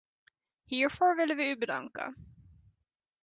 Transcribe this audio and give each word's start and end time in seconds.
Hiervoor 0.65 1.15
willen 1.15 1.35
we 1.37 1.47
u 1.49 1.57
bedanken. 1.57 2.35